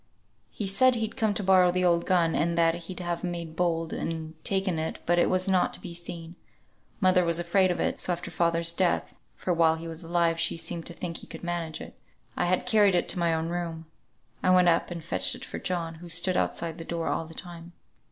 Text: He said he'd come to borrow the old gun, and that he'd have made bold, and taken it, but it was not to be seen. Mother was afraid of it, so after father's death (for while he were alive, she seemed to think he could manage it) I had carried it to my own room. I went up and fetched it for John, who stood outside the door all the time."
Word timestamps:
He 0.49 0.65
said 0.65 0.95
he'd 0.95 1.15
come 1.15 1.35
to 1.35 1.43
borrow 1.43 1.69
the 1.69 1.85
old 1.85 2.07
gun, 2.07 2.33
and 2.33 2.57
that 2.57 2.73
he'd 2.73 3.01
have 3.01 3.23
made 3.23 3.55
bold, 3.55 3.93
and 3.93 4.33
taken 4.43 4.79
it, 4.79 4.97
but 5.05 5.19
it 5.19 5.29
was 5.29 5.47
not 5.47 5.73
to 5.75 5.79
be 5.79 5.93
seen. 5.93 6.33
Mother 6.99 7.23
was 7.23 7.37
afraid 7.37 7.69
of 7.69 7.79
it, 7.79 8.01
so 8.01 8.11
after 8.11 8.31
father's 8.31 8.71
death 8.71 9.15
(for 9.35 9.53
while 9.53 9.75
he 9.75 9.87
were 9.87 9.93
alive, 10.03 10.39
she 10.39 10.57
seemed 10.57 10.87
to 10.87 10.93
think 10.93 11.17
he 11.17 11.27
could 11.27 11.43
manage 11.43 11.79
it) 11.79 11.93
I 12.35 12.45
had 12.45 12.65
carried 12.65 12.95
it 12.95 13.07
to 13.09 13.19
my 13.19 13.31
own 13.31 13.49
room. 13.49 13.85
I 14.41 14.49
went 14.49 14.69
up 14.69 14.89
and 14.89 15.03
fetched 15.03 15.35
it 15.35 15.45
for 15.45 15.59
John, 15.59 15.93
who 15.93 16.09
stood 16.09 16.35
outside 16.35 16.79
the 16.79 16.83
door 16.83 17.07
all 17.09 17.25
the 17.25 17.35
time." 17.35 17.73